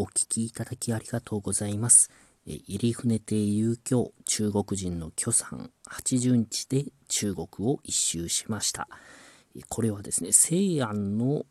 [0.00, 2.10] お聞きいただきありがとうございます。
[2.46, 8.88] え入船亭遊興中国人の許さん80日で中国を一周しました。
[9.68, 11.44] これはですね、西安の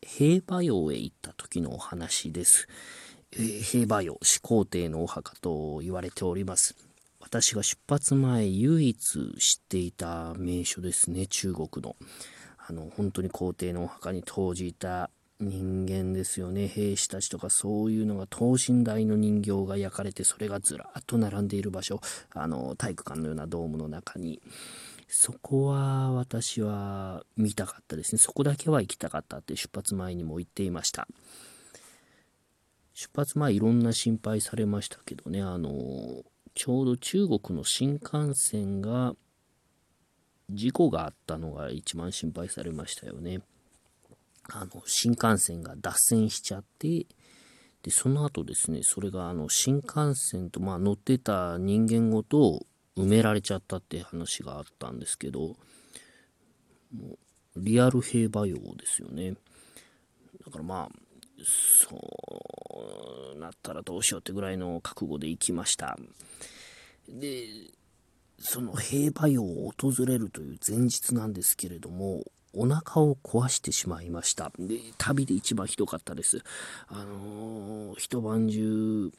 [0.00, 2.68] 兵馬俑へ行った時のお話です。
[3.32, 6.74] えー、兵馬俑、始皇帝のお墓と言われております。
[7.20, 8.98] 私が出発前唯一
[9.38, 11.96] 知っていた名所ですね、中国の。
[12.66, 15.10] あの、本当に皇帝のお墓に投じた
[15.40, 16.68] 人間ですよね。
[16.68, 22.00] 兵士たちとかそういうのが等身大の人形が焼かれて、それがずらっと並んでいる場所、
[22.34, 24.40] あの、体育館のようなドームの中に、
[25.08, 28.18] そこは私は見たかったですね。
[28.18, 31.08] そこだけは行きたかったって出発前にも言っていました。
[32.92, 36.22] 出発前いろんな心配されましたけどね、あの、
[36.54, 39.14] ちょうど中国の新幹線が
[40.50, 43.40] 事故があったのが一番心配されましたよね。
[44.48, 47.06] あの、新幹線が脱線しちゃって、
[47.82, 52.66] で、その後ですね、それがあの、新幹線と、まあ、乗ってた人間ごと
[52.96, 55.56] 埋められちゃったって話があったんですけど、
[56.92, 57.18] もう、
[57.56, 59.34] リアル兵馬俑ですよね。
[60.44, 61.00] だからまあ、
[61.44, 61.96] そ
[63.34, 65.98] うなったらどうしようってぐらいの覚悟で行きました。
[67.08, 67.46] で、
[68.38, 74.52] その兵馬俑を訪れるという前日なんですけれども、お腹を壊してしまいました。
[74.58, 76.42] で、旅で一番ひどかったです。
[76.88, 79.12] あのー、一晩中、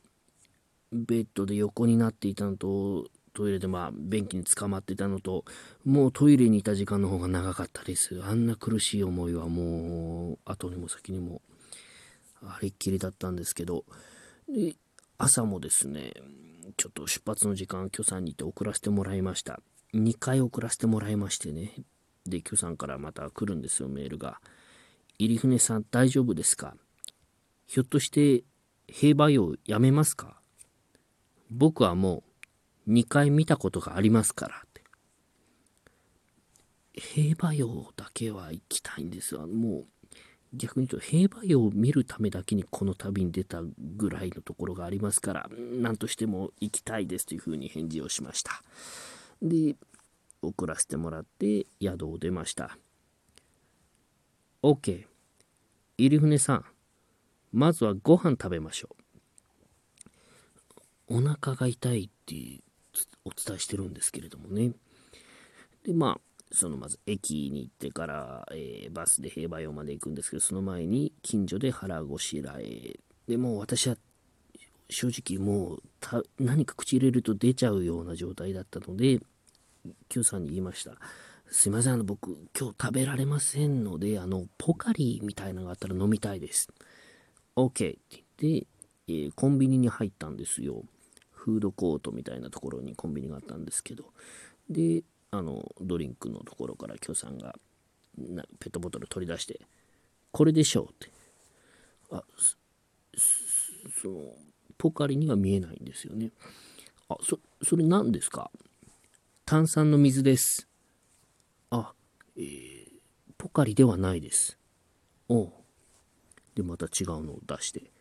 [0.91, 5.45] ベッドで横になっていたのと、トイレでまあ、便器に捕まっていたのと、
[5.85, 8.21] もうトイレにいた時間の方が長かったです。
[8.23, 11.41] あんな苦しい思いはもう、後にも先にも、
[12.43, 13.85] ありっきりだったんですけど、
[14.49, 14.75] で、
[15.17, 16.13] 朝もですね、
[16.77, 19.61] ちょっと出発の時間、許さんにて送らせてもらいました。
[19.93, 21.73] 2回送らせてもらいましてね、
[22.25, 24.39] で、Q さんからまた来るんですよ、メールが。
[25.19, 26.75] 入船さん、大丈夫ですか？
[27.67, 28.44] ひょっとして、
[28.88, 30.41] 兵馬俑やめますか？
[31.50, 32.23] 僕はも
[32.88, 34.81] う、2回見たことがありますからって。
[36.94, 39.47] 兵馬俑だけは行きたいんですよ。
[39.47, 39.85] もう、
[40.53, 48.62] 逆に言うと、兵馬俑を見るためだけにこの旅に出たぐらいのところがありますから、何としても行きたいですというふうに返事をしました。
[49.41, 49.78] で、
[50.41, 52.78] 送らせてもらって宿を出ました。
[54.63, 55.06] OK。
[55.97, 56.66] 入船さん、
[57.52, 58.90] まずはご飯食べましょ
[61.07, 61.18] う。
[61.18, 62.63] お腹が痛いって
[63.25, 64.72] お伝えしてるんですけれどもね。
[65.84, 66.22] で、まあ、
[66.53, 73.00] そのまず駅に行ってから、えー、バスで平和用まで行くんですけど、その前に近所で腹ごしらえ。
[73.28, 73.96] でも私は
[74.90, 75.07] 正
[75.38, 75.84] 直もう
[76.40, 79.19] 何か口入れると出ちゃうような状態だったので、
[80.09, 80.96] Q さんに言いました。
[81.47, 86.69] すいません、あの、僕、今日食べられませんので、あの、ポカリみたいなのがあったら飲みたいです。
[87.56, 88.24] OK って言っ
[88.62, 88.68] て、
[89.08, 90.84] えー、コンビニに入ったんですよ。
[91.31, 94.14] フードコートみたいなところにコンビニがあったんですけど。
[94.69, 97.56] で、あの、ドリンクのところから許さんが
[98.59, 99.62] ペットボトル取り出して、
[100.31, 101.12] これでしょうって。
[102.12, 102.24] あ、
[104.02, 104.36] その、
[104.78, 106.31] ポカリには見えないんですよね。
[107.09, 108.52] あ、そ、それ何ですか？
[109.51, 110.69] 炭酸の水です。
[111.72, 111.91] あ、
[112.38, 112.85] えー、
[113.38, 114.57] ポカリではないです。
[115.28, 115.53] おう。
[116.56, 117.91] で、また違うのを出して、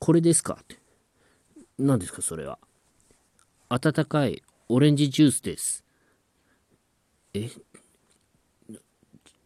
[0.00, 0.58] これですか？
[0.60, 0.80] って。
[1.78, 2.58] 何ですか、それは。
[3.68, 5.84] 温かいオレンジジュースです。
[7.34, 7.50] え？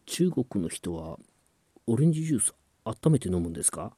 [0.07, 1.19] 中国の人は
[1.87, 2.55] オレンジジュース
[2.87, 3.93] 温めて飲むんですか？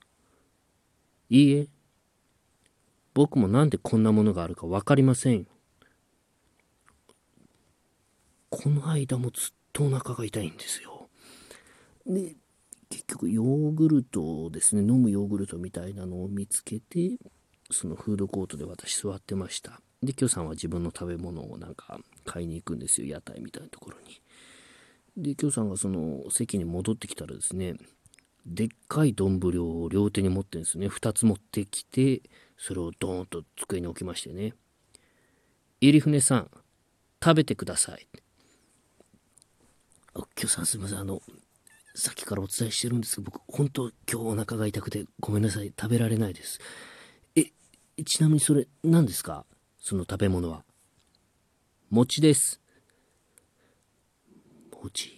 [1.31, 1.69] いいえ。
[3.15, 5.47] 僕もなんでこんなものがあるか分かりません。
[8.53, 11.09] この間もずっとお腹が痛いんですよ。
[12.07, 12.37] で、
[12.91, 17.17] 結局ヨーグルトをですね、飲むヨーグルトみたいなのを見つけて、
[17.71, 19.81] そのフードコートで私座ってました。
[20.03, 24.21] で、今日さんは自分の食べ物をなんか買いに行くんですよ、屋台みたいなところに。
[25.17, 27.77] で、今日さんがその席に戻ってきたらですね、
[28.45, 30.89] でっかい丼を両手に持ってるんですね。
[30.89, 32.21] 2つ持ってきて、
[32.59, 34.53] それをドーンと机に置きましてね。
[35.81, 36.51] 入船さん、
[37.25, 38.07] 食べてください。
[40.15, 41.23] 今日さんすみません、あの、
[41.95, 46.61] さっきからお伝えしてるんですけど、僕、本当今日お腹が痛くてごめんなさい、食べられないです。
[47.35, 47.51] え、
[48.05, 49.47] ちなみにそれ、何ですか？
[49.79, 50.65] その食べ物は。
[51.91, 52.61] 餅です。
[54.83, 55.13] 餅？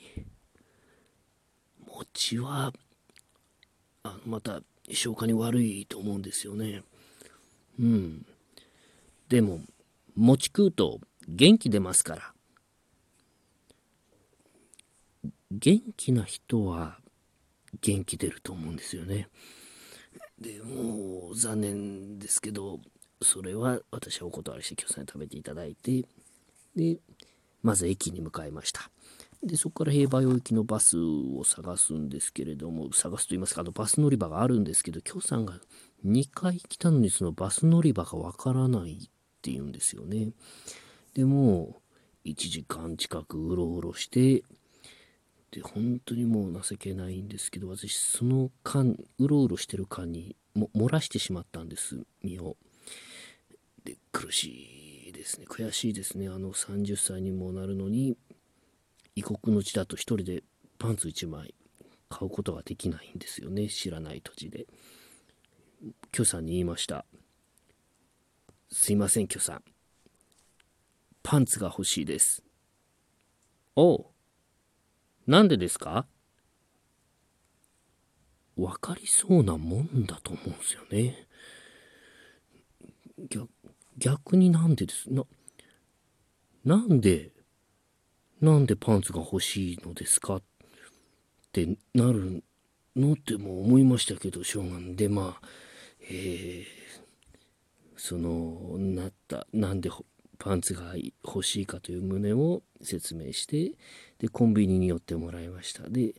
[1.87, 2.73] 餅は、
[4.03, 6.83] あの、また、消化に悪いと思うんですよね。
[7.81, 8.27] うん。
[9.29, 9.61] でも、
[10.15, 12.34] 餅食うと元気出ますから。
[15.65, 16.99] 元気な人は
[17.81, 19.29] 元気出ると思うんですよね。
[20.39, 22.81] でもう残念ですけど、
[23.23, 26.05] それは私はお断りして、今日さんに食べていただいて、
[26.77, 26.99] で、
[27.63, 28.91] まず駅に向かいました。
[29.43, 35.55] で、そこから平和行きのバスを探すんですけれども、探すと言いますか、あのバス乗り場があるんですけど、京さんが
[36.05, 39.11] 2回来たのにそのバス乗り場がわからないっ
[39.41, 40.33] ていうんですよね。
[41.15, 41.81] でも、
[42.27, 44.43] 1時間近くうろうろして、
[45.55, 52.57] で、本当にもう情けないんですけど、私、その間、うろうろしてる間にも漏らしてしまったんです、身を。
[53.85, 55.47] で、苦しいですね。
[55.49, 56.27] 悔しいですね。
[56.27, 58.17] あの30歳にもなるのに、
[59.15, 60.43] 異国の地だと一人で
[60.77, 61.55] パンツ1枚
[62.09, 63.69] 買うことができないんですよね。
[63.69, 64.67] 知らない土地で。
[66.11, 67.07] 許さんに言いました。
[68.73, 69.63] すいません、許さん。
[71.23, 72.43] パンツが欲しいです。
[73.77, 74.14] おう。
[75.27, 76.07] なんでですか？
[78.57, 81.27] 分かりそうなもんだと思うんですよね。
[83.31, 83.49] 逆
[83.97, 85.11] 逆になんでです？
[85.13, 85.25] な、
[86.65, 87.31] なんで、
[88.41, 90.43] なんでパンツが欲しいのですかっ
[91.53, 92.45] てなる
[92.95, 94.95] のっても思いましたけど、しょうがん。
[94.97, 95.47] で、まあ、
[96.11, 96.65] えー、
[97.97, 99.91] その、なった、なんで
[100.39, 100.95] パンツが
[101.25, 103.73] 欲しいかという旨を説明して、
[104.19, 105.89] で、コンビニに寄ってもらいました。
[105.89, 106.15] で、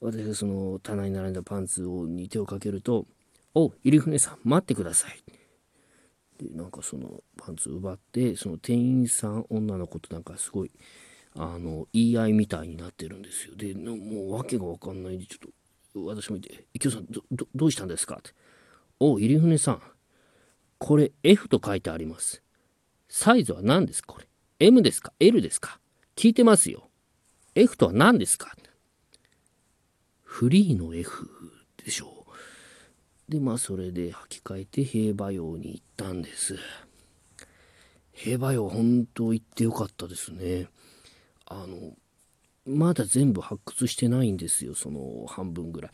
[0.00, 3.06] 私がその棚に並んだパンツをに手をかけると、
[3.54, 5.22] お入船さん、待ってください。
[6.38, 10.70] で、なんかそのパンツ奪って、その店員さん、女の子となんかすごい、
[11.34, 13.56] あの、言い合いみたいになってるんですよ。
[13.56, 15.38] で、もう訳がわかんないんで、ちょっ
[15.94, 17.22] と、私もいて、池尾さん、ど、
[17.54, 18.16] ど、うしたんですか？
[18.16, 18.30] って。
[19.00, 19.82] お入船さん、
[20.78, 22.42] これ F と書いてあります。
[23.08, 24.12] サイズは何ですか？
[24.12, 24.28] これ。
[24.60, 25.80] M ですか ?L ですか？
[26.18, 26.88] 聞いてますよ。
[27.54, 28.52] F とは何ですか？
[30.24, 31.30] フリーの F
[31.84, 32.26] でしょ
[33.28, 33.32] う。
[33.32, 36.56] で、まあ、それで履き替えて平和用に行ったんです。
[38.10, 40.66] 平和用、本当行ってよかったですね。
[41.46, 41.94] あの、
[42.66, 45.92] まだ全部発掘してないんですよ、その半分ぐらい。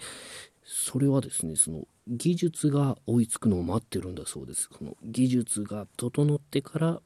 [0.65, 4.71] それはですね、その技術が追いつくのを待ってるんだそうです。
[4.75, 7.03] その技術が整ってから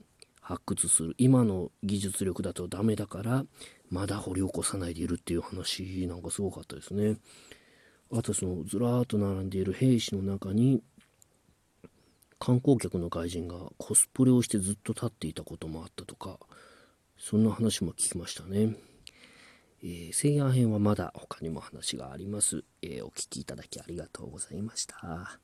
[0.48, 1.14] 発掘する。
[1.18, 3.44] 今の技術力だとダメだから、
[3.90, 7.18] まだ掘り起こさないでいるっていう話なんかすごかったですね。
[8.10, 10.82] あとそのずらーっと並んでいる兵士の中に
[12.38, 16.38] 観光客の外人がコスプレをしてずっと立っていたこともあったとか
[17.18, 18.74] そんな話も聞きましたね。
[19.82, 25.38] えー、西安編はまだ他にも話があります、えー、お聞きいただきありがとうございました。